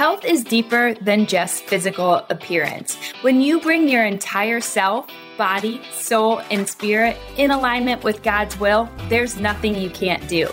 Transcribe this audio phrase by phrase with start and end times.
[0.00, 2.96] Health is deeper than just physical appearance.
[3.20, 5.06] When you bring your entire self,
[5.36, 10.48] body, soul, and spirit in alignment with God's will, there's nothing you can't do.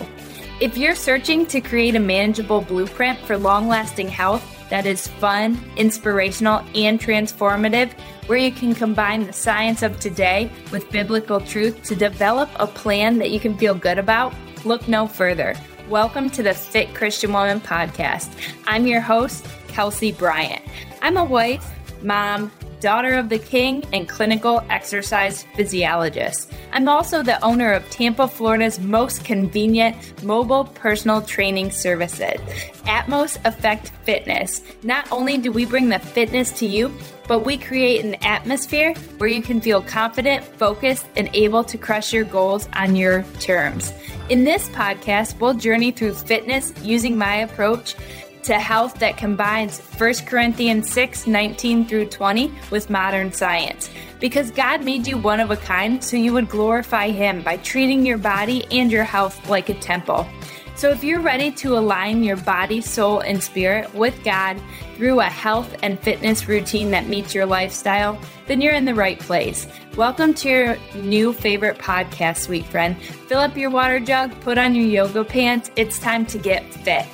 [0.60, 5.58] If you're searching to create a manageable blueprint for long lasting health that is fun,
[5.78, 7.90] inspirational, and transformative,
[8.26, 13.16] where you can combine the science of today with biblical truth to develop a plan
[13.16, 14.34] that you can feel good about,
[14.66, 15.54] look no further.
[15.88, 18.30] Welcome to the Fit Christian Woman podcast.
[18.66, 20.62] I'm your host, Kelsey Bryant.
[21.00, 21.66] I'm a wife,
[22.02, 26.52] mom, daughter of the king, and clinical exercise physiologist.
[26.72, 32.40] I'm also the owner of Tampa, Florida's most convenient mobile personal training services,
[32.84, 34.62] Atmos Effect Fitness.
[34.82, 36.92] Not only do we bring the fitness to you,
[37.26, 42.12] but we create an atmosphere where you can feel confident, focused, and able to crush
[42.12, 43.92] your goals on your terms.
[44.30, 47.94] In this podcast, we'll journey through fitness using my approach
[48.44, 53.90] to health that combines 1 Corinthians 6 19 through 20 with modern science.
[54.20, 58.04] Because God made you one of a kind, so you would glorify Him by treating
[58.04, 60.26] your body and your health like a temple.
[60.78, 64.62] So, if you're ready to align your body, soul, and spirit with God
[64.94, 68.16] through a health and fitness routine that meets your lifestyle,
[68.46, 69.66] then you're in the right place.
[69.96, 72.96] Welcome to your new favorite podcast, sweet friend.
[73.02, 75.72] Fill up your water jug, put on your yoga pants.
[75.74, 77.06] It's time to get fit.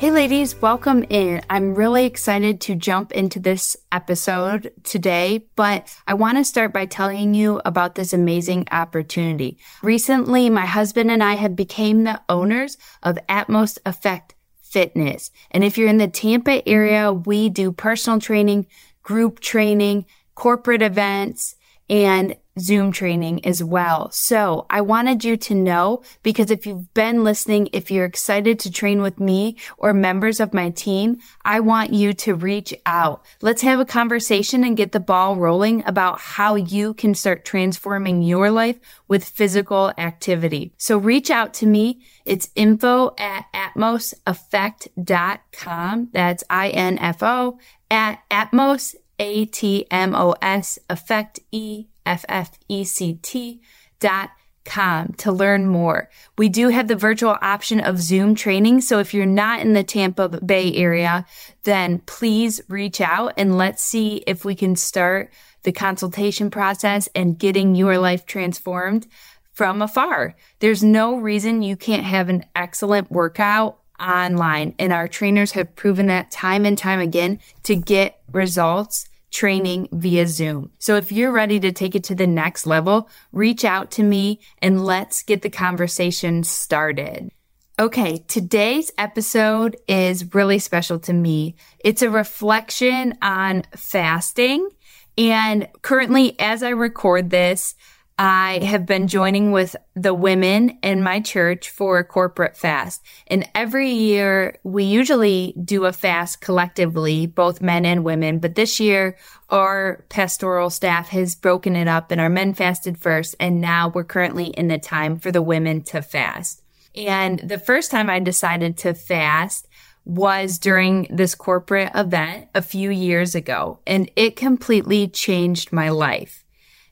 [0.00, 1.42] Hey, ladies, welcome in.
[1.50, 6.86] I'm really excited to jump into this episode today, but I want to start by
[6.86, 9.58] telling you about this amazing opportunity.
[9.82, 15.30] Recently, my husband and I have became the owners of Atmos Effect Fitness.
[15.50, 18.68] And if you're in the Tampa area, we do personal training,
[19.02, 21.56] group training, corporate events,
[21.90, 24.10] and Zoom training as well.
[24.10, 28.70] So I wanted you to know because if you've been listening, if you're excited to
[28.70, 33.24] train with me or members of my team, I want you to reach out.
[33.40, 38.22] Let's have a conversation and get the ball rolling about how you can start transforming
[38.22, 40.74] your life with physical activity.
[40.76, 42.02] So reach out to me.
[42.24, 46.08] It's info at atmoseffect.com.
[46.12, 47.58] That's I-N-F-O
[47.90, 53.60] at atmos, A-T-M-O-S, effect, E F-F-E-C-T
[54.00, 54.30] dot
[54.64, 56.10] com to learn more.
[56.36, 58.82] We do have the virtual option of Zoom training.
[58.82, 61.24] So if you're not in the Tampa Bay area,
[61.62, 65.32] then please reach out and let's see if we can start
[65.62, 69.06] the consultation process and getting your life transformed
[69.52, 70.34] from afar.
[70.58, 74.74] There's no reason you can't have an excellent workout online.
[74.78, 80.26] And our trainers have proven that time and time again to get results training via
[80.26, 80.70] Zoom.
[80.78, 84.40] So if you're ready to take it to the next level, reach out to me
[84.58, 87.30] and let's get the conversation started.
[87.78, 91.56] Okay, today's episode is really special to me.
[91.78, 94.68] It's a reflection on fasting.
[95.16, 97.74] And currently, as I record this,
[98.22, 103.02] I have been joining with the women in my church for a corporate fast.
[103.28, 108.38] And every year we usually do a fast collectively, both men and women.
[108.38, 109.16] But this year
[109.48, 113.36] our pastoral staff has broken it up and our men fasted first.
[113.40, 116.62] And now we're currently in the time for the women to fast.
[116.94, 119.66] And the first time I decided to fast
[120.04, 123.78] was during this corporate event a few years ago.
[123.86, 126.44] And it completely changed my life.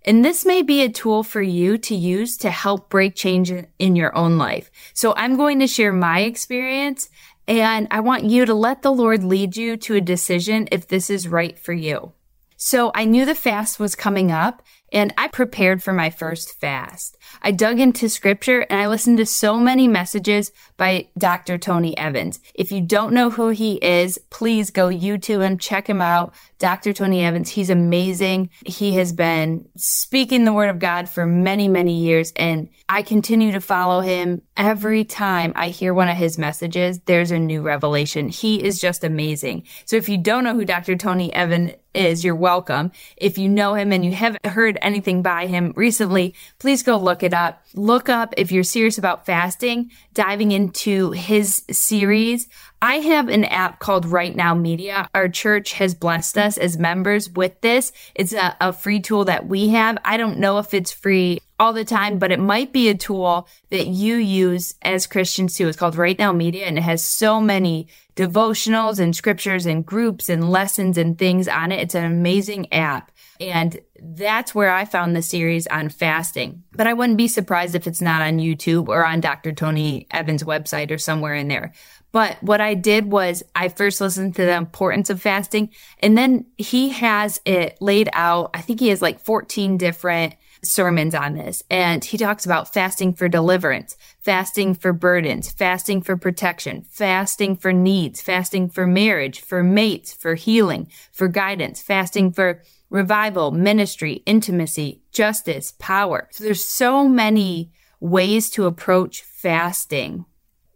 [0.09, 3.95] And this may be a tool for you to use to help break change in
[3.95, 4.71] your own life.
[4.95, 7.11] So I'm going to share my experience
[7.47, 11.11] and I want you to let the Lord lead you to a decision if this
[11.11, 12.13] is right for you.
[12.57, 14.63] So I knew the fast was coming up
[14.93, 17.17] and I prepared for my first fast.
[17.43, 21.59] I dug into scripture and I listened to so many messages by Dr.
[21.59, 22.41] Tony Evans.
[22.55, 26.35] If you don't know who he is, please go YouTube and check him out.
[26.59, 26.93] Dr.
[26.93, 28.51] Tony Evans, he's amazing.
[28.67, 33.53] He has been speaking the word of God for many, many years and I continue
[33.53, 34.43] to follow him.
[34.57, 38.29] Every time I hear one of his messages, there's a new revelation.
[38.29, 39.65] He is just amazing.
[39.85, 40.97] So if you don't know who Dr.
[40.97, 42.93] Tony Evans is, you're welcome.
[43.17, 47.23] If you know him and you haven't heard anything by him recently, please go look
[47.23, 47.65] it up.
[47.75, 52.49] Look up if you're serious about fasting, diving into his series.
[52.81, 55.09] I have an app called Right Now Media.
[55.15, 57.93] Our church has blessed us as members with this.
[58.15, 59.99] It's a, a free tool that we have.
[60.05, 63.49] I don't know if it's free all the time, but it might be a tool
[63.71, 65.67] that you use as Christians too.
[65.67, 70.29] It's called Right Now Media and it has so many devotionals and scriptures and groups
[70.29, 71.81] and lessons and things on it.
[71.81, 73.11] It's an amazing app.
[73.41, 76.63] And that's where I found the series on fasting.
[76.73, 79.53] But I wouldn't be surprised if it's not on YouTube or on Dr.
[79.53, 81.73] Tony Evans' website or somewhere in there.
[82.13, 86.47] But what I did was I first listened to the importance of fasting and then
[86.57, 88.51] he has it laid out.
[88.55, 91.63] I think he has like 14 different sermons on this.
[91.71, 97.73] And he talks about fasting for deliverance, fasting for burdens, fasting for protection, fasting for
[97.73, 105.03] needs, fasting for marriage, for mates, for healing, for guidance, fasting for revival, ministry, intimacy,
[105.13, 106.29] justice, power.
[106.33, 110.25] So there's so many ways to approach fasting.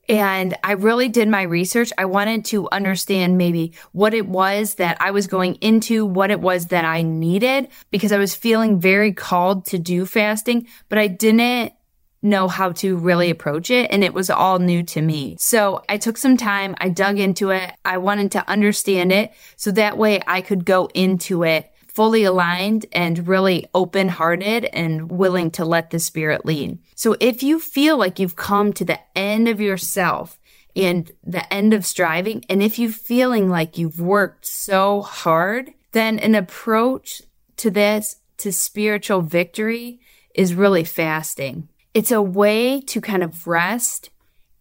[0.08, 1.92] And I really did my research.
[1.96, 6.40] I wanted to understand maybe what it was that I was going into, what it
[6.40, 11.06] was that I needed, because I was feeling very called to do fasting, but I
[11.06, 11.72] didn't
[12.20, 13.90] know how to really approach it.
[13.90, 15.36] And it was all new to me.
[15.38, 16.74] So I took some time.
[16.78, 17.72] I dug into it.
[17.84, 19.32] I wanted to understand it.
[19.56, 25.10] So that way I could go into it fully aligned and really open hearted and
[25.10, 26.78] willing to let the spirit lead.
[26.94, 30.38] So if you feel like you've come to the end of yourself
[30.74, 36.18] and the end of striving, and if you're feeling like you've worked so hard, then
[36.18, 37.22] an approach
[37.58, 40.00] to this, to spiritual victory
[40.34, 41.68] is really fasting.
[41.94, 44.10] It's a way to kind of rest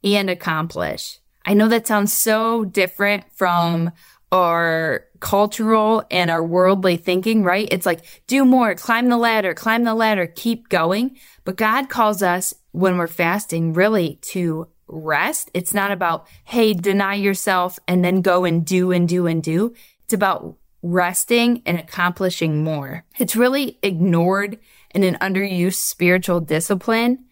[0.04, 1.20] and accomplish.
[1.46, 3.92] I know that sounds so different from
[4.32, 7.68] our cultural and our worldly thinking, right?
[7.72, 11.18] It's like, do more, climb the ladder, climb the ladder, keep going.
[11.44, 15.52] But God calls us when we're fasting really to rest.
[15.54, 19.74] It's not about, hey, deny yourself and then go and do and do and do.
[20.06, 23.06] It's about resting and accomplishing more.
[23.20, 24.60] It's really ignored
[24.96, 27.26] in an underused spiritual discipline.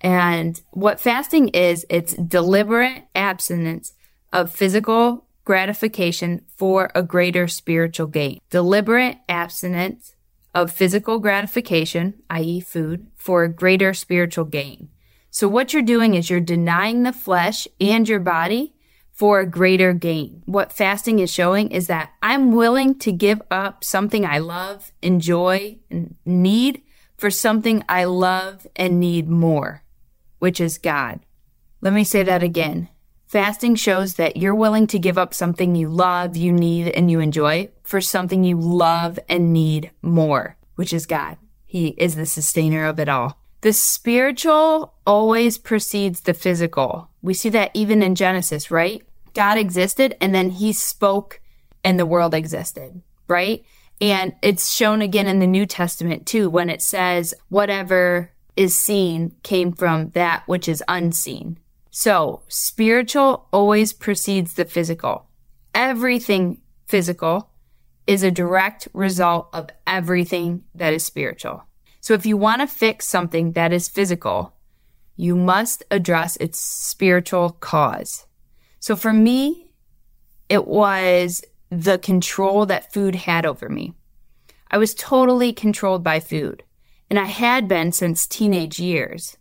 [0.00, 3.92] And what fasting is, it's deliberate abstinence
[4.32, 8.38] of physical gratification for a greater spiritual gain.
[8.50, 10.14] Deliberate abstinence
[10.54, 14.90] of physical gratification, i.e., food, for a greater spiritual gain.
[15.30, 18.74] So, what you're doing is you're denying the flesh and your body
[19.10, 20.42] for a greater gain.
[20.44, 25.78] What fasting is showing is that I'm willing to give up something I love, enjoy,
[25.90, 26.82] and need
[27.16, 29.82] for something I love and need more,
[30.40, 31.20] which is God.
[31.80, 32.90] Let me say that again.
[33.28, 37.20] Fasting shows that you're willing to give up something you love, you need, and you
[37.20, 41.36] enjoy for something you love and need more, which is God.
[41.66, 43.38] He is the sustainer of it all.
[43.60, 47.10] The spiritual always precedes the physical.
[47.20, 49.02] We see that even in Genesis, right?
[49.34, 51.42] God existed and then he spoke
[51.84, 53.62] and the world existed, right?
[54.00, 59.34] And it's shown again in the New Testament too, when it says, whatever is seen
[59.42, 61.58] came from that which is unseen.
[61.98, 65.26] So spiritual always precedes the physical.
[65.74, 67.50] Everything physical
[68.06, 71.64] is a direct result of everything that is spiritual.
[72.00, 74.54] So if you want to fix something that is physical,
[75.16, 78.26] you must address its spiritual cause.
[78.78, 79.72] So for me,
[80.48, 83.94] it was the control that food had over me.
[84.70, 86.62] I was totally controlled by food,
[87.10, 89.36] and I had been since teenage years.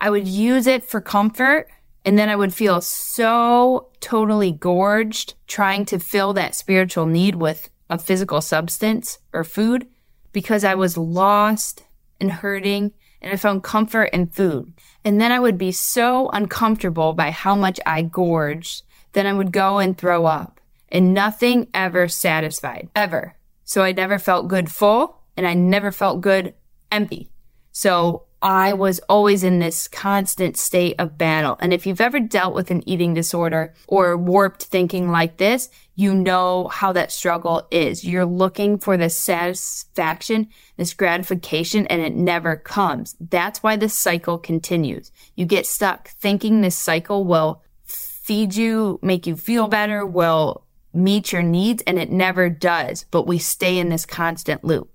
[0.00, 1.68] I would use it for comfort
[2.04, 7.68] and then I would feel so totally gorged trying to fill that spiritual need with
[7.90, 9.88] a physical substance or food
[10.32, 11.82] because I was lost
[12.20, 14.72] and hurting and I found comfort in food.
[15.04, 18.82] And then I would be so uncomfortable by how much I gorged,
[19.12, 23.34] then I would go and throw up and nothing ever satisfied, ever.
[23.64, 26.54] So I never felt good full and I never felt good
[26.92, 27.30] empty.
[27.72, 31.56] So I was always in this constant state of battle.
[31.60, 36.14] And if you've ever dealt with an eating disorder or warped thinking like this, you
[36.14, 38.04] know how that struggle is.
[38.04, 43.16] You're looking for this satisfaction, this gratification, and it never comes.
[43.18, 45.10] That's why the cycle continues.
[45.34, 51.32] You get stuck thinking this cycle will feed you, make you feel better, will meet
[51.32, 53.06] your needs, and it never does.
[53.10, 54.90] But we stay in this constant loop.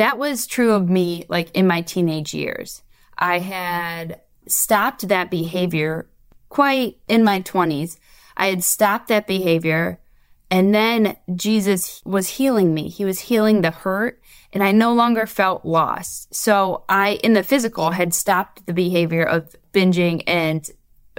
[0.00, 2.82] That was true of me, like in my teenage years.
[3.18, 6.08] I had stopped that behavior
[6.48, 7.98] quite in my 20s.
[8.34, 10.00] I had stopped that behavior
[10.50, 12.88] and then Jesus was healing me.
[12.88, 14.22] He was healing the hurt
[14.54, 16.34] and I no longer felt lost.
[16.34, 20.66] So I, in the physical, had stopped the behavior of binging and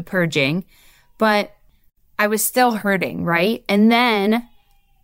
[0.06, 0.66] purging,
[1.20, 1.56] but
[2.18, 3.64] I was still hurting, right?
[3.70, 4.50] And then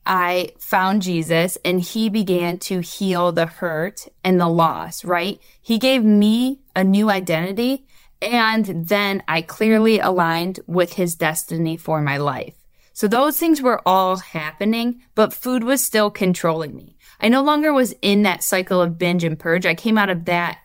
[0.07, 5.39] I found Jesus and he began to heal the hurt and the loss, right?
[5.61, 7.85] He gave me a new identity
[8.21, 12.55] and then I clearly aligned with his destiny for my life.
[12.93, 16.97] So those things were all happening, but food was still controlling me.
[17.19, 19.65] I no longer was in that cycle of binge and purge.
[19.65, 20.57] I came out of that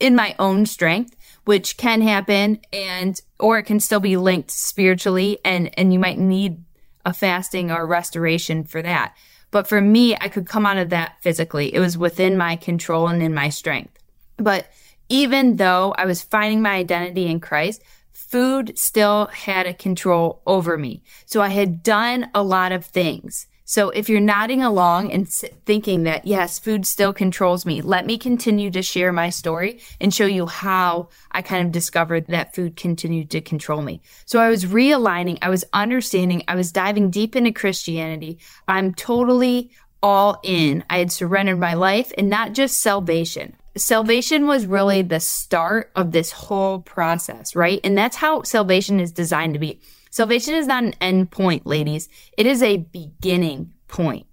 [0.00, 5.38] in my own strength which can happen and, or it can still be linked spiritually
[5.44, 6.58] and, and you might need
[7.06, 9.16] a fasting or restoration for that.
[9.50, 11.72] But for me, I could come out of that physically.
[11.72, 13.98] It was within my control and in my strength.
[14.36, 14.66] But
[15.08, 17.80] even though I was finding my identity in Christ,
[18.12, 21.02] food still had a control over me.
[21.26, 23.46] So I had done a lot of things.
[23.68, 28.16] So if you're nodding along and thinking that, yes, food still controls me, let me
[28.16, 32.76] continue to share my story and show you how I kind of discovered that food
[32.76, 34.02] continued to control me.
[34.24, 38.38] So I was realigning, I was understanding, I was diving deep into Christianity.
[38.68, 40.84] I'm totally all in.
[40.88, 43.56] I had surrendered my life and not just salvation.
[43.76, 47.80] Salvation was really the start of this whole process, right?
[47.82, 49.80] And that's how salvation is designed to be.
[50.16, 52.08] Salvation is not an end point, ladies.
[52.38, 54.26] It is a beginning point.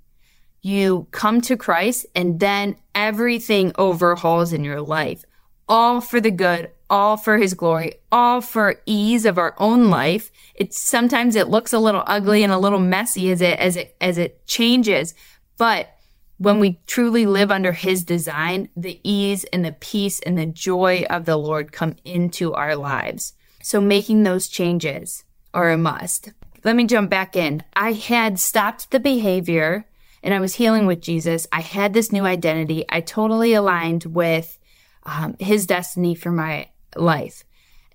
[0.61, 5.25] You come to Christ and then everything overhauls in your life,
[5.67, 10.31] all for the good, all for his glory, all for ease of our own life.
[10.55, 13.97] It's sometimes it looks a little ugly and a little messy as it, as it,
[13.99, 15.13] as it changes.
[15.57, 15.89] But
[16.37, 21.05] when we truly live under his design, the ease and the peace and the joy
[21.09, 23.33] of the Lord come into our lives.
[23.61, 26.31] So making those changes or a must.
[26.63, 27.63] Let me jump back in.
[27.73, 29.85] I had stopped the behavior
[30.21, 31.45] and I was healing with Jesus.
[31.51, 32.85] I had this new identity.
[32.89, 34.57] I totally aligned with
[35.03, 37.43] um, his destiny for my life.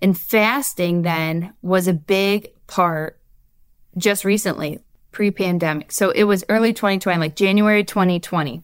[0.01, 3.19] And fasting then was a big part
[3.97, 4.79] just recently,
[5.11, 5.91] pre pandemic.
[5.91, 8.63] So it was early 2020, like January 2020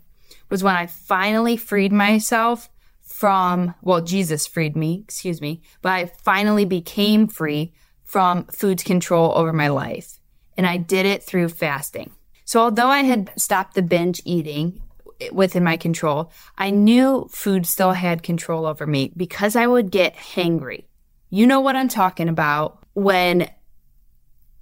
[0.49, 2.69] was when I finally freed myself
[3.01, 7.73] from, well, Jesus freed me, excuse me, but I finally became free
[8.05, 10.19] from food's control over my life.
[10.57, 12.11] And I did it through fasting.
[12.45, 14.81] So although I had stopped the binge eating
[15.31, 20.15] within my control, I knew food still had control over me because I would get
[20.15, 20.85] hangry.
[21.29, 23.49] You know what I'm talking about when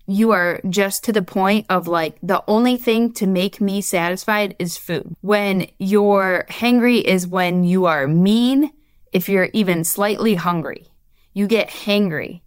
[0.08, 4.56] you are just to the point of like the only thing to make me satisfied
[4.60, 5.16] is food.
[5.22, 8.72] When you're hangry is when you are mean,
[9.12, 10.88] if you're even slightly hungry.
[11.34, 12.42] You get hangry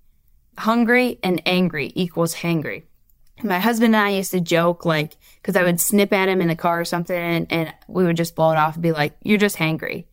[0.59, 2.85] hungry and angry equals hangry.
[3.43, 6.49] My husband and I used to joke, like, because I would snip at him in
[6.49, 9.15] the car or something, and, and we would just blow it off and be like,
[9.23, 10.07] You're just hangry.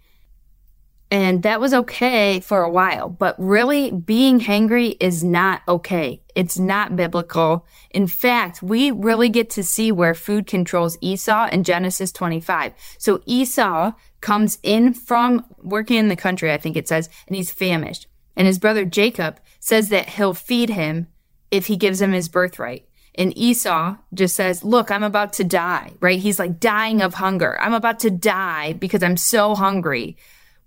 [1.13, 6.23] And that was okay for a while, but really being hangry is not okay.
[6.33, 7.67] It's not biblical.
[7.91, 12.73] In fact, we really get to see where food controls Esau in Genesis 25.
[12.97, 17.51] So Esau comes in from working in the country, I think it says, and he's
[17.51, 18.07] famished.
[18.35, 21.07] And his brother Jacob says that he'll feed him
[21.49, 22.85] if he gives him his birthright.
[23.15, 26.19] And Esau just says, Look, I'm about to die, right?
[26.19, 27.57] He's like dying of hunger.
[27.61, 30.17] I'm about to die because I'm so hungry.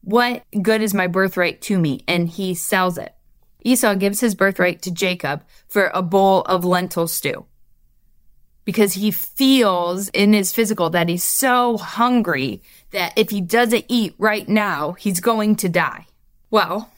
[0.00, 2.04] What good is my birthright to me?
[2.08, 3.14] And he sells it.
[3.60, 7.44] Esau gives his birthright to Jacob for a bowl of lentil stew
[8.64, 12.62] because he feels in his physical that he's so hungry
[12.92, 16.06] that if he doesn't eat right now, he's going to die.
[16.50, 16.90] Well,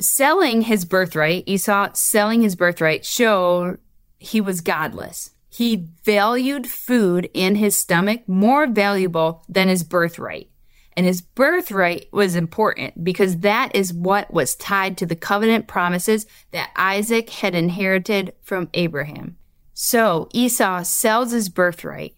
[0.00, 3.78] selling his birthright, Esau selling his birthright showed
[4.18, 5.30] he was godless.
[5.48, 10.50] He valued food in his stomach more valuable than his birthright.
[10.96, 16.26] And his birthright was important because that is what was tied to the covenant promises
[16.52, 19.36] that Isaac had inherited from Abraham.
[19.74, 22.16] So Esau sells his birthright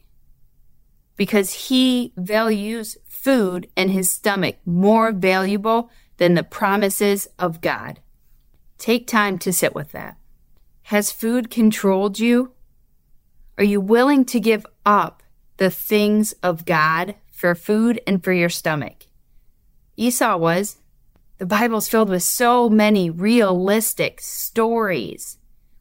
[1.17, 8.01] because he values food and his stomach more valuable than the promises of God.
[8.77, 10.17] Take time to sit with that.
[10.83, 12.53] Has food controlled you?
[13.57, 15.23] Are you willing to give up
[15.57, 19.07] the things of God for food and for your stomach?
[19.97, 20.77] Esau was.
[21.39, 25.39] The Bible's filled with so many realistic stories.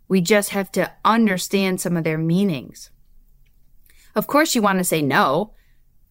[0.07, 2.89] We just have to understand some of their meanings.
[4.15, 5.53] Of course, you want to say no.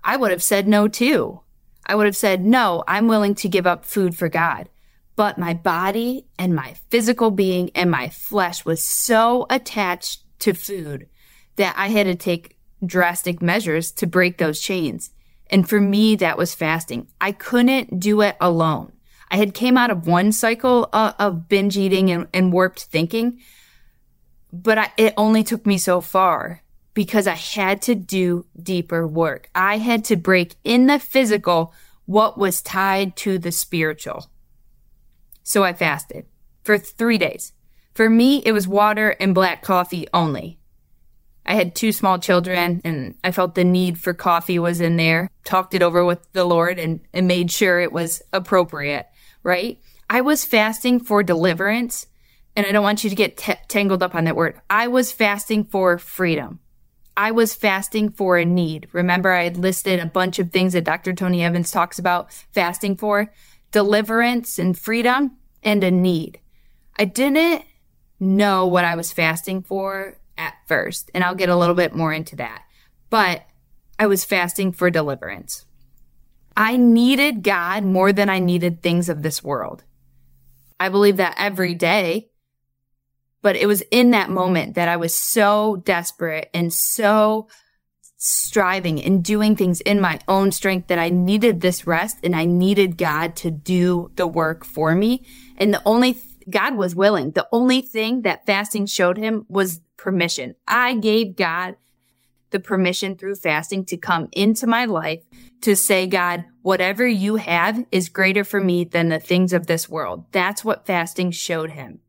[0.02, 1.40] I would have said no too.
[1.86, 4.68] I would have said, no, I'm willing to give up food for God.
[5.14, 11.08] But my body and my physical being and my flesh was so attached to food
[11.56, 15.10] that I had to take drastic measures to break those chains.
[15.48, 17.08] And for me, that was fasting.
[17.20, 18.92] I couldn't do it alone.
[19.30, 23.40] I had came out of one cycle of, of binge eating and, and, warped thinking,
[24.52, 26.62] but I, it only took me so far
[26.96, 29.50] because I had to do deeper work.
[29.54, 31.74] I had to break in the physical
[32.06, 34.30] what was tied to the spiritual.
[35.42, 36.24] So I fasted
[36.64, 37.52] for three days.
[37.92, 40.58] For me, it was water and black coffee only.
[41.44, 45.28] I had two small children and I felt the need for coffee was in there.
[45.44, 49.06] Talked it over with the Lord and, and made sure it was appropriate,
[49.42, 49.78] right?
[50.08, 52.06] I was fasting for deliverance,
[52.54, 54.60] and I don't want you to get t- tangled up on that word.
[54.70, 56.60] I was fasting for freedom.
[57.16, 58.88] I was fasting for a need.
[58.92, 61.14] Remember, I had listed a bunch of things that Dr.
[61.14, 63.32] Tony Evans talks about fasting for
[63.72, 66.40] deliverance and freedom and a need.
[66.98, 67.64] I didn't
[68.20, 72.12] know what I was fasting for at first, and I'll get a little bit more
[72.12, 72.62] into that.
[73.08, 73.46] But
[73.98, 75.64] I was fasting for deliverance.
[76.56, 79.84] I needed God more than I needed things of this world.
[80.78, 82.28] I believe that every day,
[83.46, 87.46] but it was in that moment that I was so desperate and so
[88.16, 92.44] striving and doing things in my own strength that I needed this rest and I
[92.44, 95.24] needed God to do the work for me.
[95.58, 97.30] And the only, th- God was willing.
[97.30, 100.56] The only thing that fasting showed him was permission.
[100.66, 101.76] I gave God
[102.50, 105.22] the permission through fasting to come into my life
[105.60, 109.88] to say, God, whatever you have is greater for me than the things of this
[109.88, 110.24] world.
[110.32, 112.00] That's what fasting showed him.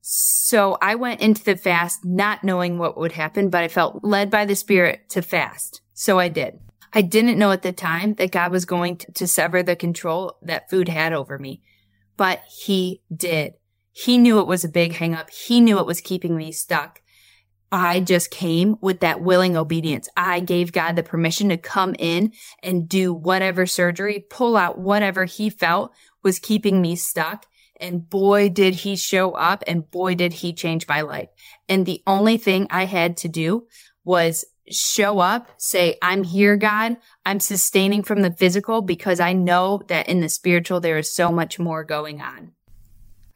[0.00, 4.30] So I went into the fast not knowing what would happen, but I felt led
[4.30, 5.82] by the Spirit to fast.
[5.92, 6.58] So I did.
[6.92, 10.38] I didn't know at the time that God was going to, to sever the control
[10.42, 11.62] that food had over me,
[12.16, 13.54] but he did.
[13.92, 15.30] He knew it was a big hangup.
[15.30, 17.02] He knew it was keeping me stuck.
[17.72, 20.08] I just came with that willing obedience.
[20.16, 25.24] I gave God the permission to come in and do whatever surgery, pull out whatever
[25.24, 25.92] he felt
[26.24, 27.46] was keeping me stuck.
[27.80, 31.30] And boy, did he show up and boy, did he change my life.
[31.68, 33.66] And the only thing I had to do
[34.04, 36.96] was show up, say, I'm here, God.
[37.26, 41.32] I'm sustaining from the physical because I know that in the spiritual, there is so
[41.32, 42.52] much more going on.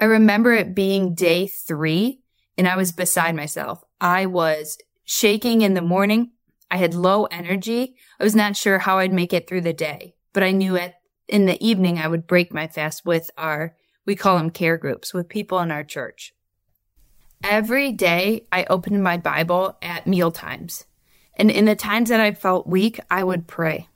[0.00, 2.20] I remember it being day three
[2.56, 3.82] and I was beside myself.
[4.00, 6.32] I was shaking in the morning.
[6.70, 7.96] I had low energy.
[8.18, 10.94] I was not sure how I'd make it through the day, but I knew at
[11.26, 13.74] in the evening I would break my fast with our
[14.06, 16.34] we call them care groups with people in our church.
[17.42, 20.86] Every day I opened my Bible at meal times.
[21.36, 23.88] And in the times that I felt weak, I would pray.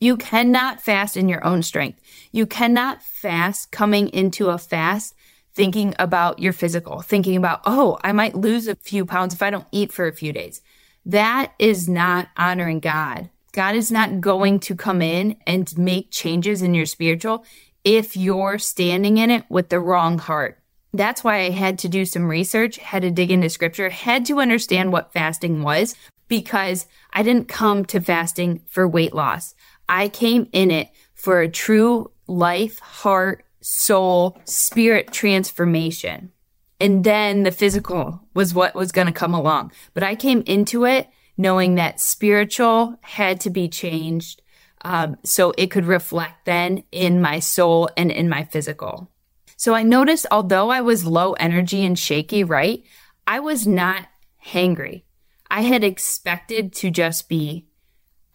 [0.00, 2.00] You cannot fast in your own strength.
[2.30, 5.14] You cannot fast coming into a fast
[5.54, 9.50] thinking about your physical, thinking about, oh, I might lose a few pounds if I
[9.50, 10.60] don't eat for a few days.
[11.06, 13.30] That is not honoring God.
[13.52, 17.44] God is not going to come in and make changes in your spiritual
[17.84, 20.58] if you're standing in it with the wrong heart.
[20.92, 24.40] That's why I had to do some research, had to dig into scripture, had to
[24.40, 25.94] understand what fasting was
[26.28, 29.54] because I didn't come to fasting for weight loss.
[29.88, 36.32] I came in it for a true life, heart, soul, spirit transformation.
[36.80, 39.72] And then the physical was what was going to come along.
[39.94, 44.42] But I came into it knowing that spiritual had to be changed
[44.84, 49.10] um, so it could reflect then in my soul and in my physical.
[49.56, 52.84] So I noticed although I was low energy and shaky, right?
[53.26, 54.06] I was not
[54.46, 55.04] hangry.
[55.50, 57.66] I had expected to just be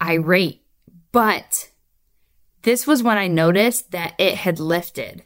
[0.01, 0.63] irate,
[1.11, 1.69] but
[2.63, 5.23] this was when I noticed that it had lifted.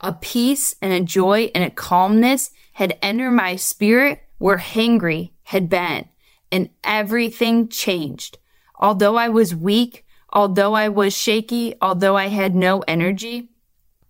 [0.00, 5.68] A peace and a joy and a calmness had entered my spirit where hangry had
[5.68, 6.08] been,
[6.50, 8.38] and everything changed.
[8.78, 13.50] Although I was weak, although I was shaky, although I had no energy,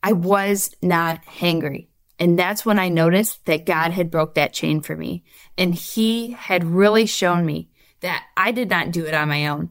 [0.02, 1.88] I was not hangry.
[2.18, 5.24] And that's when I noticed that God had broke that chain for me.
[5.56, 9.70] And he had really shown me that I did not do it on my own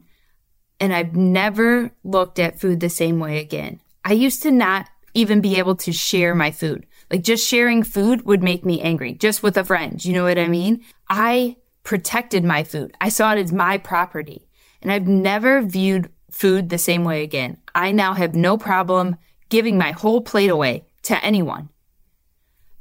[0.80, 3.80] and I've never looked at food the same way again.
[4.04, 6.86] I used to not even be able to share my food.
[7.10, 10.02] Like just sharing food would make me angry, just with a friend.
[10.02, 10.82] You know what I mean?
[11.08, 12.96] I protected my food.
[13.00, 14.48] I saw it as my property.
[14.80, 17.58] And I've never viewed food the same way again.
[17.74, 19.16] I now have no problem
[19.48, 21.68] giving my whole plate away to anyone.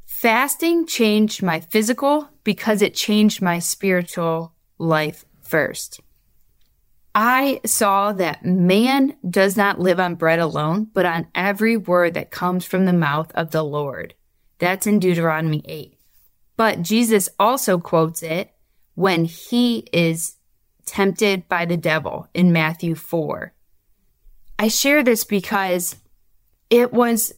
[0.06, 6.02] Fasting changed my physical because it changed my spiritual life first.
[7.16, 12.32] I saw that man does not live on bread alone, but on every word that
[12.32, 14.14] comes from the mouth of the Lord.
[14.60, 15.98] That's in Deuteronomy 8.
[16.56, 18.52] But Jesus also quotes it
[18.96, 20.36] when he is
[20.89, 23.54] tempted by the devil in Matthew 4.
[24.58, 25.95] I share this because
[26.69, 27.34] it was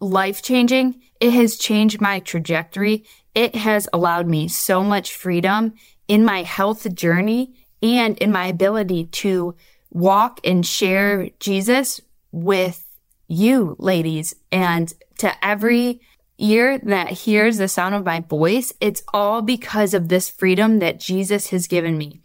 [0.00, 1.00] life changing.
[1.20, 3.04] It has changed my trajectory.
[3.34, 5.74] It has allowed me so much freedom
[6.08, 9.54] in my health journey and in my ability to
[9.90, 12.00] walk and share Jesus
[12.32, 12.84] with
[13.28, 16.00] you, ladies, and to every
[16.38, 18.72] ear that hears the sound of my voice.
[18.80, 22.20] It's all because of this freedom that Jesus has given me.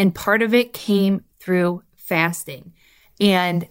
[0.00, 2.72] And part of it came through fasting.
[3.20, 3.68] And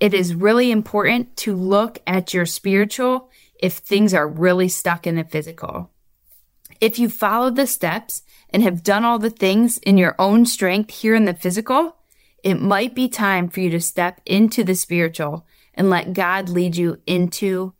[0.00, 3.28] it is really important to look at your spiritual
[3.60, 5.90] if things are really stuck in the physical.
[6.80, 10.94] If you follow the steps and have done all the things in your own strength
[10.94, 11.96] here in the physical,
[12.42, 16.76] it might be time for you to step into the spiritual and let God lead
[16.76, 17.74] you into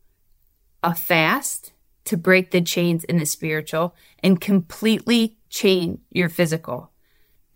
[0.82, 1.72] a fast
[2.04, 6.92] to break the chains in the spiritual and completely change your physical.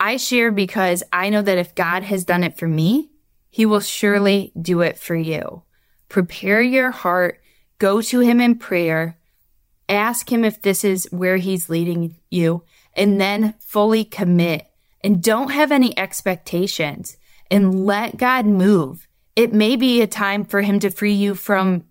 [0.01, 3.11] I share because I know that if God has done it for me,
[3.51, 5.63] he will surely do it for you.
[6.09, 7.43] Prepare your heart,
[7.79, 9.19] go to him in prayer,
[9.89, 14.67] ask him if this is where he's leading you, and then fully commit
[15.05, 17.19] and don't have any expectations
[17.51, 19.07] and let God move.
[19.37, 21.85] It may be a time for him to free you from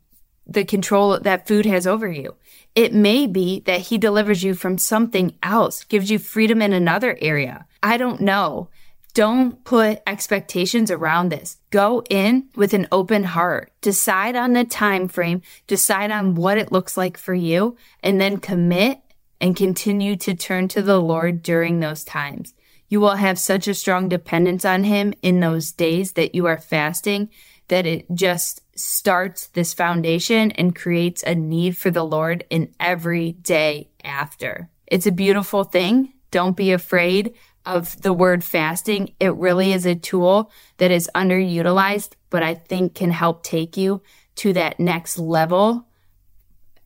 [0.48, 2.36] the control that food has over you.
[2.80, 7.18] It may be that he delivers you from something else, gives you freedom in another
[7.20, 7.66] area.
[7.84, 8.70] I don't know.
[9.14, 11.58] Don't put expectations around this.
[11.72, 13.74] Go in with an open heart.
[13.82, 18.38] Decide on the time frame, decide on what it looks like for you, and then
[18.38, 19.02] commit
[19.42, 22.54] and continue to turn to the Lord during those times.
[22.88, 26.58] You will have such a strong dependence on him in those days that you are
[26.58, 27.28] fasting
[27.68, 33.34] that it just starts this foundation and creates a need for the Lord in every
[33.34, 34.70] day after.
[34.88, 36.14] It's a beautiful thing.
[36.32, 39.14] Don't be afraid of the word fasting.
[39.20, 44.02] It really is a tool that is underutilized, but I think can help take you
[44.36, 45.88] to that next level,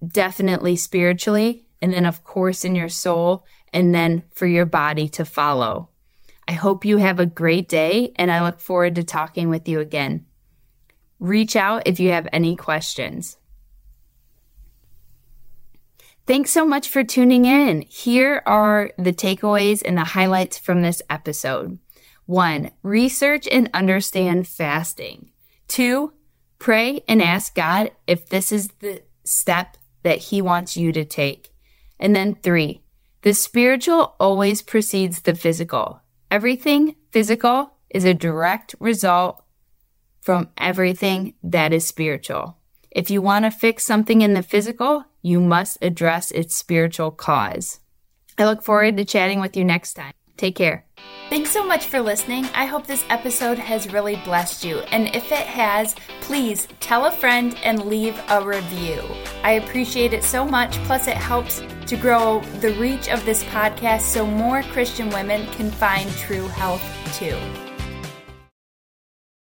[0.06, 5.25] definitely spiritually, and then, of course, in your soul, and then for your body to
[5.25, 5.89] follow.
[6.47, 9.79] I hope you have a great day, and I look forward to talking with you
[9.79, 10.25] again.
[11.19, 13.38] Reach out if you have any questions.
[16.26, 17.82] Thanks so much for tuning in.
[17.89, 21.80] Here are the takeaways and the highlights from this episode.
[22.26, 25.32] One, research and understand fasting.
[25.67, 26.13] Two,
[26.60, 31.52] pray and ask God if this is the step that He wants you to take.
[31.99, 32.84] And then three,
[33.23, 36.02] the spiritual always precedes the physical.
[36.32, 39.42] Everything physical is a direct result
[40.23, 42.57] from everything that is spiritual.
[42.91, 47.79] If you want to fix something in the physical, you must address its spiritual cause.
[48.38, 50.13] I look forward to chatting with you next time.
[50.38, 50.86] Take care.
[51.29, 52.45] Thanks so much for listening.
[52.53, 54.79] I hope this episode has really blessed you.
[54.91, 59.01] And if it has, please tell a friend and leave a review.
[59.43, 60.77] I appreciate it so much.
[60.83, 65.71] Plus, it helps to grow the reach of this podcast so more Christian women can
[65.71, 66.83] find true health
[67.13, 67.38] too.